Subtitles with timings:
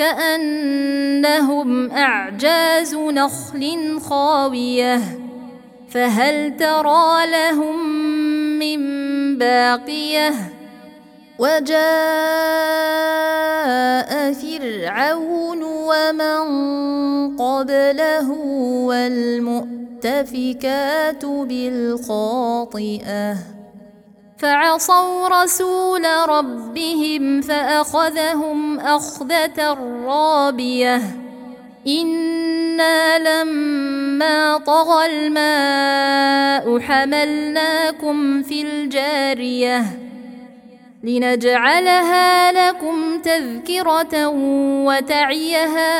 [0.00, 5.00] كأنهم أعجاز نخل خاوية
[5.90, 7.88] فهل ترى لهم
[8.58, 8.80] من
[9.38, 10.32] باقية؟
[11.38, 11.80] وجاء
[14.32, 16.40] فرعون ومن
[17.36, 18.30] قبله
[18.86, 19.64] والمؤتفكات
[21.24, 23.36] بالخاطئة.
[24.40, 31.00] فعصوا رسول ربهم فأخذهم أخذة رابية.
[31.86, 39.84] إنا لما طغى الماء حملناكم في الجارية.
[41.04, 44.28] لنجعلها لكم تذكرة
[44.86, 45.90] وتعيها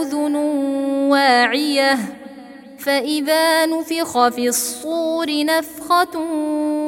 [0.00, 0.36] أذن
[1.10, 1.98] واعية.
[2.78, 6.18] فإذا نفخ في الصور نفخة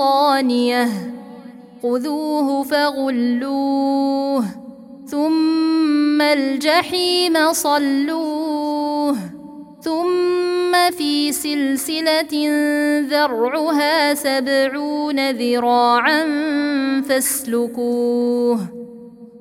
[0.00, 0.88] سلطانيه
[1.82, 4.44] خذوه فغلوه
[5.06, 9.16] ثم الجحيم صلوه
[9.82, 12.34] ثم في سلسلة
[13.10, 16.22] ذرعها سبعون ذراعا
[17.08, 18.60] فاسلكوه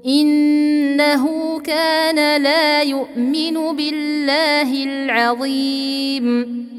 [0.05, 1.25] إنه
[1.59, 6.78] كان لا يؤمن بالله العظيم.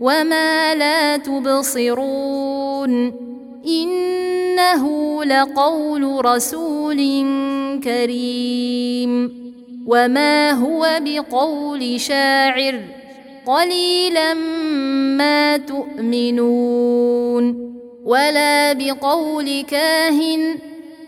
[0.00, 3.12] وما لا تبصرون
[3.66, 6.96] إنه لقول رسول
[7.84, 9.36] كريم
[9.86, 12.80] وما هو بقول شاعر
[13.46, 14.34] قليلا
[15.14, 17.44] ما تؤمنون
[18.04, 20.58] ولا بقول كاهن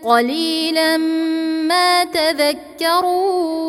[0.04, 0.96] قليلا
[1.66, 3.68] ما تذكرون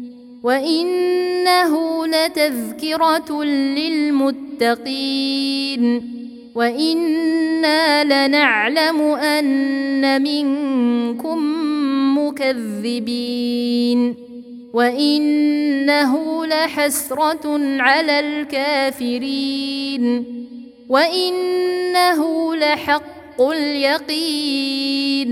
[0.43, 3.43] وانه لتذكره
[4.63, 5.31] للمتقين
[6.55, 11.39] وأنا لنعلم ان منكم
[12.17, 14.15] مكذبين
[14.73, 20.03] وانه لحسره على الكافرين
[20.89, 25.31] وانه لحق اليقين